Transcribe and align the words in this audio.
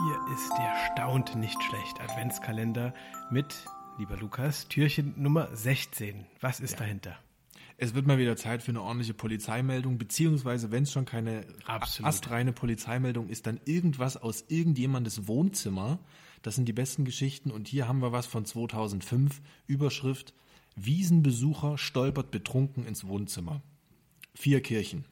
Hier 0.00 0.32
ist 0.32 0.52
der 0.56 0.76
staunt 0.92 1.34
nicht 1.34 1.60
schlecht 1.60 2.00
Adventskalender 2.00 2.94
mit, 3.32 3.64
lieber 3.98 4.16
Lukas, 4.16 4.68
Türchen 4.68 5.20
Nummer 5.20 5.48
16. 5.52 6.24
Was 6.40 6.60
ist 6.60 6.72
ja. 6.72 6.78
dahinter? 6.78 7.18
Es 7.78 7.94
wird 7.96 8.06
mal 8.06 8.16
wieder 8.16 8.36
Zeit 8.36 8.62
für 8.62 8.70
eine 8.70 8.82
ordentliche 8.82 9.14
Polizeimeldung, 9.14 9.98
beziehungsweise 9.98 10.70
wenn 10.70 10.84
es 10.84 10.92
schon 10.92 11.04
keine 11.04 11.44
Absolut. 11.66 12.08
astreine 12.08 12.52
Polizeimeldung 12.52 13.28
ist, 13.28 13.48
dann 13.48 13.58
irgendwas 13.64 14.16
aus 14.16 14.44
irgendjemandes 14.46 15.26
Wohnzimmer. 15.26 15.98
Das 16.42 16.54
sind 16.54 16.66
die 16.66 16.72
besten 16.72 17.04
Geschichten 17.04 17.50
und 17.50 17.66
hier 17.66 17.88
haben 17.88 18.00
wir 18.00 18.12
was 18.12 18.26
von 18.26 18.44
2005. 18.44 19.42
Überschrift 19.66 20.32
Wiesenbesucher 20.76 21.76
stolpert 21.76 22.30
betrunken 22.30 22.86
ins 22.86 23.08
Wohnzimmer. 23.08 23.62
Vier 24.32 24.62
Kirchen. 24.62 25.06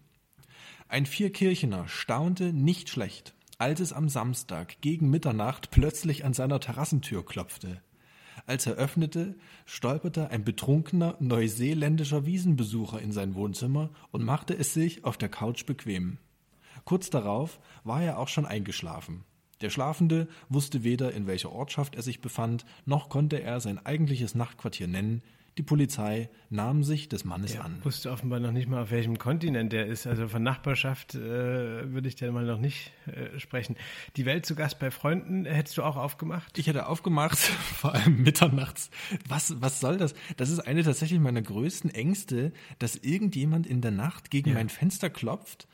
Ein 0.86 1.06
Vierkirchener 1.06 1.88
staunte 1.88 2.52
nicht 2.52 2.88
schlecht 2.88 3.35
als 3.58 3.80
es 3.80 3.92
am 3.92 4.08
Samstag 4.08 4.80
gegen 4.80 5.08
Mitternacht 5.08 5.70
plötzlich 5.70 6.24
an 6.24 6.34
seiner 6.34 6.60
Terrassentür 6.60 7.24
klopfte. 7.24 7.80
Als 8.46 8.66
er 8.66 8.74
öffnete, 8.74 9.34
stolperte 9.64 10.30
ein 10.30 10.44
betrunkener 10.44 11.16
neuseeländischer 11.20 12.26
Wiesenbesucher 12.26 13.00
in 13.00 13.12
sein 13.12 13.34
Wohnzimmer 13.34 13.90
und 14.10 14.24
machte 14.24 14.54
es 14.54 14.74
sich 14.74 15.04
auf 15.04 15.16
der 15.16 15.30
Couch 15.30 15.64
bequem. 15.64 16.18
Kurz 16.84 17.08
darauf 17.08 17.58
war 17.82 18.02
er 18.02 18.18
auch 18.18 18.28
schon 18.28 18.44
eingeschlafen. 18.44 19.24
Der 19.62 19.70
Schlafende 19.70 20.28
wusste 20.50 20.84
weder, 20.84 21.12
in 21.12 21.26
welcher 21.26 21.50
Ortschaft 21.50 21.94
er 21.94 22.02
sich 22.02 22.20
befand, 22.20 22.66
noch 22.84 23.08
konnte 23.08 23.40
er 23.42 23.60
sein 23.60 23.84
eigentliches 23.84 24.34
Nachtquartier 24.34 24.86
nennen, 24.86 25.22
die 25.58 25.62
Polizei 25.62 26.28
nahm 26.50 26.84
sich 26.84 27.08
des 27.08 27.24
Mannes 27.24 27.54
er 27.54 27.64
an. 27.64 27.82
wusste 27.82 28.10
offenbar 28.10 28.40
noch 28.40 28.52
nicht 28.52 28.68
mal, 28.68 28.82
auf 28.82 28.90
welchem 28.90 29.16
Kontinent 29.18 29.72
er 29.72 29.86
ist. 29.86 30.06
Also 30.06 30.28
von 30.28 30.42
Nachbarschaft 30.42 31.14
äh, 31.14 31.18
würde 31.92 32.08
ich 32.08 32.16
dann 32.16 32.34
mal 32.34 32.44
noch 32.44 32.58
nicht 32.58 32.92
äh, 33.06 33.38
sprechen. 33.38 33.76
Die 34.16 34.26
Welt 34.26 34.44
zu 34.44 34.54
Gast 34.54 34.78
bei 34.78 34.90
Freunden 34.90 35.46
hättest 35.46 35.78
du 35.78 35.82
auch 35.82 35.96
aufgemacht? 35.96 36.58
Ich 36.58 36.66
hätte 36.66 36.86
aufgemacht, 36.86 37.38
vor 37.38 37.94
allem 37.94 38.22
mitternachts. 38.22 38.90
Was, 39.28 39.60
was 39.60 39.80
soll 39.80 39.96
das? 39.96 40.14
Das 40.36 40.50
ist 40.50 40.60
eine 40.60 40.82
tatsächlich 40.82 41.20
meiner 41.20 41.42
größten 41.42 41.90
Ängste, 41.90 42.52
dass 42.78 42.96
irgendjemand 42.96 43.66
in 43.66 43.80
der 43.80 43.92
Nacht 43.92 44.30
gegen 44.30 44.50
ja. 44.50 44.56
mein 44.56 44.68
Fenster 44.68 45.08
klopft 45.08 45.66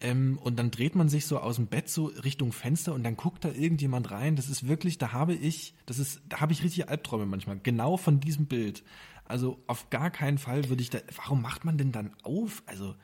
ähm, 0.00 0.38
und 0.42 0.58
dann 0.58 0.70
dreht 0.70 0.94
man 0.94 1.08
sich 1.08 1.26
so 1.26 1.38
aus 1.38 1.56
dem 1.56 1.66
Bett 1.66 1.88
so 1.88 2.06
Richtung 2.06 2.52
Fenster 2.52 2.94
und 2.94 3.02
dann 3.02 3.16
guckt 3.16 3.44
da 3.44 3.50
irgendjemand 3.50 4.10
rein. 4.10 4.36
Das 4.36 4.48
ist 4.48 4.68
wirklich, 4.68 4.98
da 4.98 5.12
habe 5.12 5.34
ich, 5.34 5.74
das 5.86 5.98
ist, 5.98 6.20
da 6.28 6.40
habe 6.40 6.52
ich 6.52 6.62
richtig 6.62 6.88
Albträume 6.88 7.26
manchmal. 7.26 7.58
Genau 7.62 7.96
von 7.96 8.20
diesem 8.20 8.46
Bild. 8.46 8.84
Also 9.28 9.62
auf 9.66 9.90
gar 9.90 10.10
keinen 10.10 10.38
Fall 10.38 10.68
würde 10.68 10.82
ich 10.82 10.90
da. 10.90 10.98
Warum 11.16 11.42
macht 11.42 11.64
man 11.64 11.78
denn 11.78 11.92
dann 11.92 12.14
auf? 12.22 12.62
Also? 12.66 12.94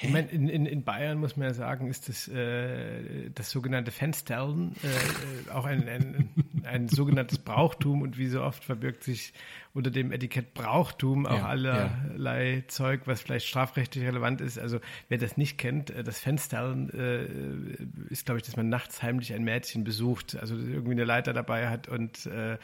Ich 0.00 0.10
meine, 0.10 0.28
in, 0.28 0.48
in, 0.48 0.66
in 0.66 0.82
Bayern 0.82 1.18
muss 1.18 1.36
man 1.36 1.48
ja 1.48 1.54
sagen, 1.54 1.88
ist 1.88 2.08
das, 2.08 2.26
äh, 2.28 3.30
das 3.30 3.50
sogenannte 3.50 3.90
Fensterlen 3.90 4.74
äh, 4.82 4.88
äh, 4.88 5.50
auch 5.52 5.64
ein, 5.64 5.88
ein, 5.88 6.30
ein 6.64 6.88
sogenanntes 6.88 7.38
Brauchtum 7.38 8.02
und 8.02 8.18
wie 8.18 8.26
so 8.26 8.42
oft 8.42 8.64
verbirgt 8.64 9.04
sich 9.04 9.32
unter 9.72 9.90
dem 9.90 10.12
Etikett 10.12 10.54
Brauchtum 10.54 11.26
auch 11.26 11.38
ja, 11.38 11.46
allerlei 11.46 12.54
ja. 12.54 12.68
Zeug, 12.68 13.02
was 13.06 13.20
vielleicht 13.20 13.46
strafrechtlich 13.46 14.04
relevant 14.04 14.40
ist. 14.40 14.58
Also 14.58 14.80
wer 15.08 15.18
das 15.18 15.36
nicht 15.36 15.58
kennt, 15.58 15.90
äh, 15.90 16.02
das 16.02 16.18
Fensterlen 16.18 16.90
äh, 16.90 18.12
ist, 18.12 18.26
glaube 18.26 18.38
ich, 18.38 18.46
dass 18.46 18.56
man 18.56 18.68
nachts 18.68 19.02
heimlich 19.02 19.32
ein 19.32 19.44
Mädchen 19.44 19.84
besucht, 19.84 20.36
also 20.36 20.56
irgendwie 20.56 20.92
eine 20.92 21.04
Leiter 21.04 21.32
dabei 21.32 21.68
hat 21.68 21.88
und 21.88 22.26
äh, 22.26 22.58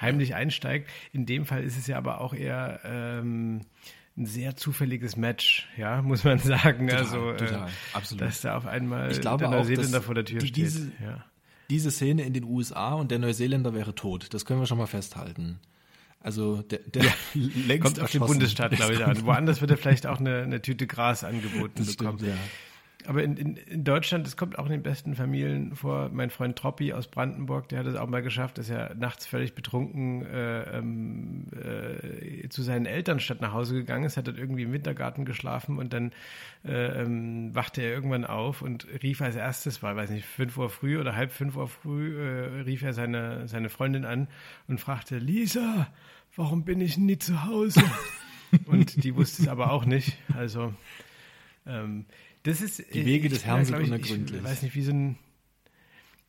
heimlich 0.00 0.34
einsteigt. 0.34 0.90
In 1.12 1.26
dem 1.26 1.46
Fall 1.46 1.62
ist 1.62 1.78
es 1.78 1.86
ja 1.86 1.96
aber 1.96 2.20
auch 2.20 2.34
eher 2.34 2.80
ähm, 2.84 3.60
ein 4.16 4.26
sehr 4.26 4.56
zufälliges 4.56 5.16
Match, 5.16 5.68
ja, 5.76 6.02
muss 6.02 6.24
man 6.24 6.38
sagen. 6.38 6.88
Total, 6.88 7.02
also, 7.04 7.30
äh, 7.30 7.36
total, 7.36 7.68
äh, 7.68 7.70
absolut. 7.92 8.22
Dass 8.22 8.40
da 8.40 8.56
auf 8.56 8.66
einmal 8.66 9.10
ich 9.10 9.20
glaube 9.20 9.44
der 9.44 9.50
Neuseeländer 9.50 9.98
auch, 9.98 10.02
vor 10.02 10.14
der 10.14 10.24
Tür 10.24 10.40
die, 10.40 10.48
steht. 10.48 10.64
Diese, 10.64 10.92
ja. 11.02 11.24
diese 11.70 11.90
Szene 11.90 12.22
in 12.22 12.32
den 12.32 12.44
USA 12.44 12.94
und 12.94 13.10
der 13.10 13.18
Neuseeländer 13.18 13.74
wäre 13.74 13.94
tot. 13.94 14.32
Das 14.34 14.44
können 14.44 14.60
wir 14.60 14.66
schon 14.66 14.78
mal 14.78 14.86
festhalten. 14.86 15.58
Also 16.20 16.62
der, 16.62 16.78
der 16.80 17.04
ja, 17.04 17.12
längst 17.34 17.82
kommt 17.82 18.00
auf 18.00 18.10
den 18.10 18.20
Bundesstaat, 18.20 18.72
glaube 18.72 18.94
ich, 18.94 19.04
an. 19.04 19.24
Woanders 19.24 19.60
wird 19.60 19.70
er 19.70 19.76
vielleicht 19.76 20.06
auch 20.06 20.20
eine, 20.20 20.42
eine 20.42 20.62
Tüte 20.62 20.86
Gras 20.86 21.24
angeboten 21.24 21.72
das 21.76 21.96
bekommen. 21.96 22.18
Stimmt, 22.18 22.32
ja. 22.32 22.38
Aber 23.06 23.22
in, 23.22 23.36
in, 23.36 23.56
in 23.56 23.84
Deutschland, 23.84 24.26
das 24.26 24.36
kommt 24.36 24.58
auch 24.58 24.66
in 24.66 24.72
den 24.72 24.82
besten 24.82 25.14
Familien 25.14 25.74
vor. 25.74 26.10
Mein 26.12 26.30
Freund 26.30 26.56
Troppi 26.56 26.92
aus 26.92 27.08
Brandenburg, 27.08 27.68
der 27.68 27.80
hat 27.80 27.86
es 27.86 27.96
auch 27.96 28.08
mal 28.08 28.22
geschafft, 28.22 28.58
dass 28.58 28.70
er 28.70 28.94
nachts 28.94 29.26
völlig 29.26 29.54
betrunken 29.54 30.24
äh, 30.26 30.78
ähm, 30.78 31.46
äh, 31.52 32.48
zu 32.48 32.62
seinen 32.62 32.86
Eltern 32.86 33.20
statt 33.20 33.40
nach 33.40 33.52
Hause 33.52 33.74
gegangen 33.74 34.04
ist, 34.04 34.16
hat 34.16 34.26
dort 34.26 34.38
irgendwie 34.38 34.62
im 34.62 34.72
Wintergarten 34.72 35.24
geschlafen 35.24 35.78
und 35.78 35.92
dann 35.92 36.12
äh, 36.64 37.02
ähm, 37.02 37.54
wachte 37.54 37.82
er 37.82 37.92
irgendwann 37.92 38.24
auf 38.24 38.62
und 38.62 38.86
rief 39.02 39.20
als 39.20 39.36
erstes, 39.36 39.82
war 39.82 39.96
weiß 39.96 40.10
nicht, 40.10 40.24
fünf 40.24 40.56
Uhr 40.56 40.70
früh 40.70 40.98
oder 40.98 41.16
halb 41.16 41.32
fünf 41.32 41.56
Uhr 41.56 41.68
früh, 41.68 42.16
äh, 42.18 42.62
rief 42.62 42.82
er 42.82 42.92
seine, 42.92 43.48
seine 43.48 43.68
Freundin 43.68 44.04
an 44.04 44.28
und 44.68 44.80
fragte, 44.80 45.18
Lisa, 45.18 45.88
warum 46.36 46.64
bin 46.64 46.80
ich 46.80 46.98
nie 46.98 47.18
zu 47.18 47.44
Hause? 47.44 47.82
und 48.66 49.02
die 49.02 49.16
wusste 49.16 49.42
es 49.42 49.48
aber 49.48 49.72
auch 49.72 49.84
nicht. 49.84 50.16
Also 50.36 50.72
ähm, 51.66 52.06
das 52.42 52.60
ist, 52.60 52.82
die 52.92 53.04
Wege 53.06 53.28
des 53.28 53.44
Herrn 53.44 53.64
sind 53.64 53.76
unergründlich. 53.76 54.40
Ich 54.40 54.44
weiß 54.44 54.62
nicht, 54.62 54.74
wie 54.74 54.82
so 54.82 54.92
ein. 54.92 55.18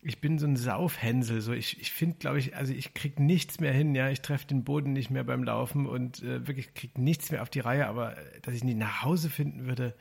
Ich 0.05 0.19
bin 0.19 0.37
so 0.37 0.45
ein 0.45 0.57
Saufhänsel. 0.57 1.39
So 1.39 1.53
ich, 1.53 1.79
ich 1.79 1.91
finde, 1.91 2.17
glaube 2.19 2.37
ich, 2.37 2.57
also 2.57 2.73
ich 2.73 2.93
kriege 2.93 3.23
nichts 3.23 3.61
mehr 3.61 3.71
hin. 3.71 3.95
Ja, 3.95 4.09
ich 4.09 4.21
treffe 4.21 4.45
den 4.47 4.65
Boden 4.65 4.91
nicht 4.91 5.09
mehr 5.09 5.23
beim 5.23 5.43
Laufen 5.43 5.85
und 5.85 6.21
äh, 6.21 6.45
wirklich 6.45 6.73
kriege 6.73 7.01
nichts 7.01 7.31
mehr 7.31 7.41
auf 7.41 7.49
die 7.49 7.61
Reihe. 7.61 7.87
Aber 7.87 8.17
äh, 8.17 8.41
dass 8.41 8.53
ich 8.53 8.65
nie 8.65 8.73
nach 8.73 9.03
Hause 9.03 9.29
finden 9.29 9.65
würde, 9.65 9.95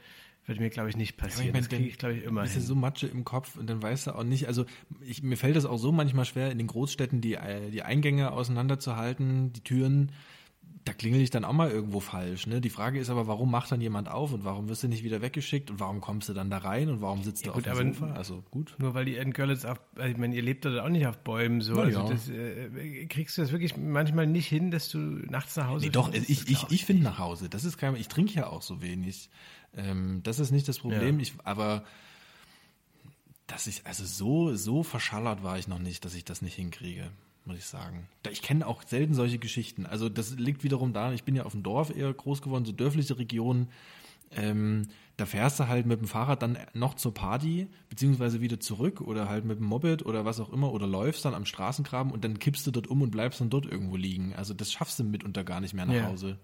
würde 0.44 0.60
mir, 0.60 0.70
glaube 0.70 0.88
ich, 0.88 0.96
nicht 0.96 1.16
passieren. 1.16 1.44
Ja, 1.44 1.48
ich 1.50 1.52
mein, 1.52 1.62
das 1.62 1.68
kriege 1.68 1.88
ich, 1.88 1.98
glaube 1.98 2.14
ich, 2.16 2.24
immer 2.24 2.44
hin. 2.44 2.60
so 2.60 2.74
Matsche 2.74 3.06
im 3.06 3.24
Kopf 3.24 3.56
und 3.56 3.70
dann 3.70 3.80
weißt 3.80 4.08
du 4.08 4.14
auch 4.16 4.24
nicht, 4.24 4.48
also 4.48 4.66
ich, 5.00 5.22
mir 5.22 5.36
fällt 5.36 5.56
es 5.56 5.64
auch 5.64 5.78
so 5.78 5.92
manchmal 5.92 6.24
schwer, 6.24 6.50
in 6.50 6.58
den 6.58 6.66
Großstädten 6.66 7.20
die, 7.20 7.34
äh, 7.34 7.70
die 7.70 7.82
Eingänge 7.82 8.32
auseinanderzuhalten, 8.32 9.52
die 9.52 9.60
Türen 9.60 10.10
da 10.84 10.92
klingel 10.92 11.20
ich 11.20 11.30
dann 11.30 11.44
auch 11.44 11.52
mal 11.52 11.70
irgendwo 11.70 12.00
falsch. 12.00 12.46
Ne? 12.46 12.60
Die 12.60 12.70
Frage 12.70 12.98
ist 12.98 13.08
aber, 13.08 13.28
warum 13.28 13.50
macht 13.50 13.70
dann 13.70 13.80
jemand 13.80 14.08
auf 14.08 14.32
und 14.32 14.44
warum 14.44 14.68
wirst 14.68 14.82
du 14.82 14.88
nicht 14.88 15.04
wieder 15.04 15.22
weggeschickt 15.22 15.70
und 15.70 15.78
warum 15.78 16.00
kommst 16.00 16.28
du 16.28 16.32
dann 16.32 16.50
da 16.50 16.58
rein 16.58 16.88
und 16.88 17.00
warum 17.00 17.22
sitzt 17.22 17.46
ja, 17.46 17.52
du 17.52 17.58
gut, 17.58 17.68
auf 17.68 17.78
dem 17.78 17.94
Sofa? 17.94 18.12
Also 18.14 18.42
gut. 18.50 18.74
Nur 18.78 18.94
weil 18.94 19.04
die 19.04 19.14
in 19.14 19.32
Görlitz 19.32 19.64
auf, 19.64 19.80
also 19.94 20.10
ich 20.10 20.16
meine, 20.16 20.34
ihr 20.34 20.42
lebt 20.42 20.64
da 20.64 20.82
auch 20.82 20.88
nicht 20.88 21.06
auf 21.06 21.18
Bäumen 21.18 21.60
so. 21.60 21.74
Na, 21.74 21.82
also 21.82 22.00
ja. 22.00 22.08
das, 22.08 22.28
äh, 22.28 23.06
kriegst 23.06 23.38
du 23.38 23.42
das 23.42 23.52
wirklich 23.52 23.76
manchmal 23.76 24.26
nicht 24.26 24.48
hin, 24.48 24.72
dass 24.72 24.88
du 24.88 24.98
nachts 24.98 25.54
nach 25.56 25.68
Hause 25.68 25.86
nee, 25.86 25.92
doch, 25.92 26.12
ich, 26.12 26.28
ich, 26.28 26.50
ich, 26.50 26.70
ich 26.70 26.84
finde 26.84 27.04
nach 27.04 27.18
Hause. 27.18 27.48
Das 27.48 27.64
ist 27.64 27.78
kein, 27.78 27.94
ich 27.94 28.08
trinke 28.08 28.34
ja 28.34 28.48
auch 28.48 28.62
so 28.62 28.82
wenig. 28.82 29.30
Ähm, 29.76 30.20
das 30.24 30.40
ist 30.40 30.50
nicht 30.50 30.66
das 30.66 30.80
Problem. 30.80 31.16
Ja. 31.16 31.22
Ich, 31.22 31.34
aber 31.44 31.84
dass 33.46 33.68
ich, 33.68 33.86
also 33.86 34.04
so, 34.04 34.56
so 34.56 34.82
verschallert 34.82 35.44
war 35.44 35.58
ich 35.58 35.68
noch 35.68 35.78
nicht, 35.78 36.04
dass 36.04 36.14
ich 36.14 36.24
das 36.24 36.42
nicht 36.42 36.54
hinkriege 36.54 37.10
muss 37.44 37.58
ich 37.58 37.64
sagen. 37.64 38.08
Ich 38.30 38.42
kenne 38.42 38.66
auch 38.66 38.82
selten 38.82 39.14
solche 39.14 39.38
Geschichten. 39.38 39.86
Also 39.86 40.08
das 40.08 40.36
liegt 40.36 40.64
wiederum 40.64 40.92
daran, 40.92 41.14
ich 41.14 41.24
bin 41.24 41.34
ja 41.34 41.44
auf 41.44 41.52
dem 41.52 41.62
Dorf 41.62 41.94
eher 41.94 42.12
groß 42.12 42.42
geworden, 42.42 42.64
so 42.64 42.72
dörfliche 42.72 43.18
Regionen. 43.18 43.68
Ähm, 44.30 44.88
da 45.16 45.26
fährst 45.26 45.60
du 45.60 45.68
halt 45.68 45.86
mit 45.86 46.00
dem 46.00 46.08
Fahrrad 46.08 46.42
dann 46.42 46.58
noch 46.72 46.94
zur 46.94 47.12
Party, 47.12 47.68
beziehungsweise 47.90 48.40
wieder 48.40 48.60
zurück 48.60 49.00
oder 49.00 49.28
halt 49.28 49.44
mit 49.44 49.58
dem 49.58 49.66
Moped 49.66 50.06
oder 50.06 50.24
was 50.24 50.40
auch 50.40 50.50
immer 50.50 50.72
oder 50.72 50.86
läufst 50.86 51.24
dann 51.24 51.34
am 51.34 51.44
Straßengraben 51.44 52.12
und 52.12 52.24
dann 52.24 52.38
kippst 52.38 52.66
du 52.66 52.70
dort 52.70 52.86
um 52.86 53.02
und 53.02 53.10
bleibst 53.10 53.40
dann 53.40 53.50
dort 53.50 53.66
irgendwo 53.66 53.96
liegen. 53.96 54.34
Also 54.34 54.54
das 54.54 54.72
schaffst 54.72 54.98
du 54.98 55.04
mitunter 55.04 55.44
gar 55.44 55.60
nicht 55.60 55.74
mehr 55.74 55.86
nach 55.86 55.94
ja. 55.94 56.06
Hause. 56.06 56.38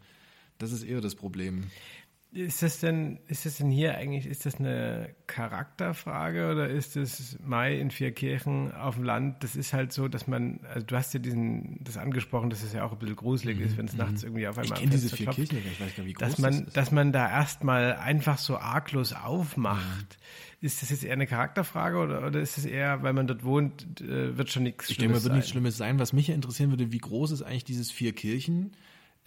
Das 0.59 0.73
ist 0.73 0.83
eher 0.83 1.01
das 1.01 1.15
Problem. 1.15 1.71
Ist 2.31 2.63
das 2.63 2.79
denn, 2.81 3.21
ist 3.27 3.47
das 3.47 3.57
denn 3.57 3.71
hier 3.71 3.97
eigentlich, 3.97 4.27
ist 4.27 4.45
das 4.45 4.57
eine 4.57 5.15
Charakterfrage 5.27 6.51
oder 6.51 6.69
ist 6.69 6.95
das 6.95 7.39
Mai 7.43 7.79
in 7.79 7.91
vier 7.91 8.13
Kirchen 8.13 8.71
auf 8.75 8.97
dem 8.97 9.05
Land? 9.05 9.43
Das 9.43 9.57
ist 9.57 9.73
halt 9.73 9.95
so, 9.95 10.09
dass 10.09 10.27
man, 10.27 10.61
also 10.75 10.85
du 10.87 10.95
hast 10.95 11.15
ja 11.15 11.21
diesen, 11.21 11.83
das 11.83 11.97
angesprochen, 11.97 12.51
dass 12.51 12.63
es 12.63 12.75
ja 12.75 12.85
auch 12.85 12.93
ein 12.93 12.99
bisschen 12.99 13.17
gruselig 13.17 13.59
mhm. 13.59 13.65
ist, 13.65 13.79
wenn 13.79 13.87
es 13.87 13.95
mhm. 13.95 14.01
nachts 14.01 14.25
irgendwie 14.25 14.47
auf 14.47 14.59
einmal 14.59 14.79
Ich 14.79 14.91
diese 14.91 15.17
vier 15.17 15.29
Kirchen, 15.29 15.57
ich 15.57 15.65
weiß 15.65 15.79
gar 15.79 15.87
nicht, 15.87 16.05
wie 16.05 16.13
groß 16.13 16.29
dass 16.29 16.39
man, 16.39 16.53
das 16.53 16.61
ist. 16.61 16.77
Dass 16.77 16.93
man 16.93 17.13
da 17.13 17.31
erstmal 17.31 17.97
einfach 17.97 18.37
so 18.37 18.59
arglos 18.59 19.15
aufmacht. 19.15 20.19
Mhm. 20.61 20.67
Ist 20.67 20.83
das 20.83 20.91
jetzt 20.91 21.05
eher 21.05 21.15
eine 21.15 21.27
Charakterfrage 21.27 21.97
oder, 21.97 22.27
oder 22.27 22.41
ist 22.41 22.59
es 22.59 22.67
eher, 22.67 23.03
weil 23.03 23.15
man 23.15 23.27
dort 23.27 23.43
wohnt, 23.43 24.03
äh, 24.03 24.37
wird 24.37 24.51
schon 24.51 24.65
nichts 24.65 24.93
Schlimmes 24.93 24.93
Ich 24.93 24.99
denke, 24.99 25.25
wird 25.25 25.35
nichts 25.35 25.51
Schlimmes 25.51 25.79
sein. 25.79 25.99
Was 25.99 26.13
mich 26.13 26.29
interessieren 26.29 26.71
würde, 26.71 26.93
wie 26.93 26.99
groß 26.99 27.31
ist 27.31 27.41
eigentlich 27.41 27.65
dieses 27.65 27.91
vier 27.91 28.13
Kirchen? 28.13 28.73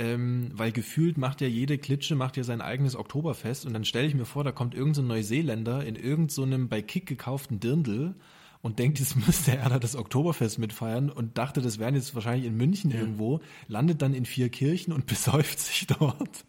Ähm, 0.01 0.49
weil 0.53 0.71
gefühlt 0.71 1.19
macht 1.19 1.41
ja 1.41 1.47
jede 1.47 1.77
Klitsche 1.77 2.15
macht 2.15 2.35
ja 2.35 2.43
sein 2.43 2.59
eigenes 2.59 2.95
Oktoberfest 2.95 3.67
und 3.67 3.73
dann 3.73 3.85
stelle 3.85 4.07
ich 4.07 4.15
mir 4.15 4.25
vor, 4.25 4.43
da 4.43 4.51
kommt 4.51 4.73
irgendein 4.73 4.95
so 4.95 5.01
Neuseeländer 5.03 5.85
in 5.85 5.95
irgendeinem 5.95 6.63
so 6.63 6.67
bei 6.67 6.81
Kick 6.81 7.05
gekauften 7.05 7.59
Dirndl 7.59 8.15
und 8.63 8.79
denkt, 8.79 8.99
jetzt 8.99 9.15
müsste 9.27 9.55
er 9.55 9.69
da 9.69 9.77
das 9.77 9.95
Oktoberfest 9.95 10.57
mitfeiern 10.57 11.11
und 11.11 11.37
dachte, 11.37 11.61
das 11.61 11.77
wären 11.77 11.93
jetzt 11.93 12.15
wahrscheinlich 12.15 12.47
in 12.47 12.57
München 12.57 12.89
ja. 12.89 12.97
irgendwo, 12.97 13.41
landet 13.67 14.01
dann 14.01 14.15
in 14.15 14.25
vier 14.25 14.49
Kirchen 14.49 14.91
und 14.91 15.05
besäuft 15.05 15.59
sich 15.59 15.85
dort 15.85 16.45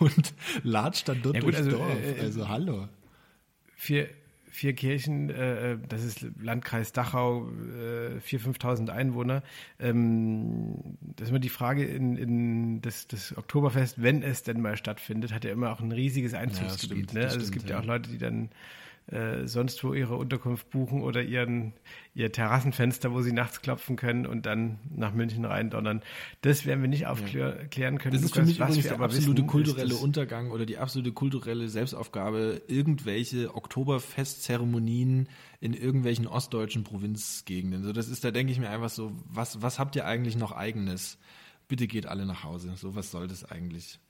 und 0.00 0.32
latscht 0.62 1.08
dann 1.08 1.20
dort 1.20 1.34
ja, 1.34 1.42
gut, 1.42 1.52
durchs 1.52 1.66
also, 1.66 1.76
Dorf. 1.76 1.98
Äh, 2.02 2.20
also 2.20 2.48
hallo. 2.48 2.88
Vier, 3.74 4.08
vier 4.56 4.72
Kirchen, 4.72 5.28
äh, 5.28 5.72
äh, 5.72 5.78
das 5.86 6.02
ist 6.02 6.26
Landkreis 6.40 6.92
Dachau, 6.92 7.46
äh, 7.46 8.18
4.000, 8.20 8.58
5.000 8.58 8.88
Einwohner. 8.88 9.42
Ähm, 9.78 10.96
das 11.00 11.26
ist 11.26 11.30
immer 11.30 11.40
die 11.40 11.50
Frage 11.50 11.84
in, 11.84 12.16
in 12.16 12.80
das, 12.80 13.06
das 13.06 13.36
Oktoberfest, 13.36 14.02
wenn 14.02 14.22
es 14.22 14.44
denn 14.44 14.62
mal 14.62 14.78
stattfindet, 14.78 15.34
hat 15.34 15.44
ja 15.44 15.52
immer 15.52 15.72
auch 15.72 15.80
ein 15.80 15.92
riesiges 15.92 16.32
Einzugsgebiet. 16.32 17.12
Ja, 17.12 17.12
stimmt, 17.12 17.14
ne? 17.14 17.20
Also 17.20 17.30
stimmt, 17.34 17.44
es 17.44 17.52
gibt 17.52 17.68
ja, 17.68 17.76
ja 17.76 17.82
auch 17.82 17.86
Leute, 17.86 18.08
die 18.08 18.18
dann 18.18 18.48
äh, 19.08 19.46
sonst 19.46 19.84
wo 19.84 19.94
ihre 19.94 20.16
Unterkunft 20.16 20.70
buchen 20.70 21.02
oder 21.02 21.22
ihren, 21.22 21.74
ihr 22.14 22.32
Terrassenfenster, 22.32 23.12
wo 23.12 23.22
sie 23.22 23.32
nachts 23.32 23.62
klopfen 23.62 23.94
können 23.94 24.26
und 24.26 24.46
dann 24.46 24.80
nach 24.90 25.14
München 25.14 25.44
reindonnern. 25.44 26.02
Das 26.40 26.66
werden 26.66 26.80
wir 26.80 26.88
nicht 26.88 27.06
aufklären 27.06 27.68
ja. 27.72 27.98
können. 27.98 28.14
Das 28.14 28.22
ist 28.22 28.34
Lukas, 28.34 28.40
für 28.40 28.46
mich 28.46 28.58
übrigens 28.58 28.82
der 28.82 29.00
absolute 29.00 29.42
wissen, 29.42 29.46
kulturelle 29.46 29.94
Untergang 29.94 30.50
oder 30.50 30.66
die 30.66 30.78
absolute 30.78 31.12
kulturelle 31.12 31.68
Selbstaufgabe, 31.68 32.62
irgendwelche 32.66 33.54
Oktoberfestzeremonien 33.54 35.28
in 35.60 35.72
irgendwelchen 35.72 36.26
ostdeutschen 36.26 36.82
Provinzgegenden. 36.82 37.84
So, 37.84 37.92
das 37.92 38.08
ist, 38.08 38.24
da 38.24 38.32
denke 38.32 38.52
ich 38.52 38.58
mir 38.58 38.70
einfach 38.70 38.90
so, 38.90 39.12
was, 39.26 39.62
was 39.62 39.78
habt 39.78 39.94
ihr 39.94 40.04
eigentlich 40.04 40.36
noch 40.36 40.50
eigenes? 40.50 41.18
Bitte 41.68 41.86
geht 41.86 42.06
alle 42.06 42.26
nach 42.26 42.42
Hause. 42.42 42.72
So 42.76 42.96
was 42.96 43.12
soll 43.12 43.28
das 43.28 43.44
eigentlich? 43.44 44.00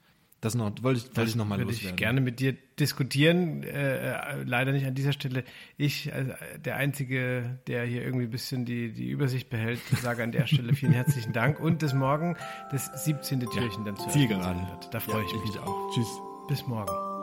Das 0.46 0.54
noch, 0.54 0.70
wollte 0.80 1.00
ich, 1.00 1.16
wollte 1.16 1.30
ich 1.30 1.34
noch 1.34 1.44
mal 1.44 1.58
würde 1.58 1.72
loswerden. 1.72 1.90
ich 1.90 1.96
gerne 1.96 2.20
mit 2.20 2.38
dir 2.38 2.54
diskutieren. 2.78 3.64
Äh, 3.64 4.12
äh, 4.12 4.42
leider 4.44 4.70
nicht 4.70 4.86
an 4.86 4.94
dieser 4.94 5.12
Stelle. 5.12 5.42
Ich, 5.76 6.06
äh, 6.06 6.36
der 6.64 6.76
Einzige, 6.76 7.58
der 7.66 7.84
hier 7.84 8.04
irgendwie 8.04 8.26
ein 8.26 8.30
bisschen 8.30 8.64
die, 8.64 8.92
die 8.92 9.10
Übersicht 9.10 9.50
behält, 9.50 9.80
sage 10.00 10.22
an 10.22 10.30
der 10.30 10.46
Stelle 10.46 10.72
vielen 10.72 10.92
herzlichen 10.92 11.32
Dank 11.32 11.58
und 11.58 11.80
bis 11.80 11.94
morgen 11.94 12.36
das 12.70 13.04
17. 13.04 13.40
Türchen 13.40 13.84
ja, 13.84 13.92
dann 13.92 13.96
zu 13.96 14.08
Zielgerade. 14.08 14.60
Da 14.92 15.00
freue 15.00 15.22
ja, 15.22 15.26
ich 15.26 15.50
mich 15.50 15.58
auch. 15.58 15.92
Tschüss. 15.92 16.20
Bis 16.46 16.64
morgen. 16.68 17.15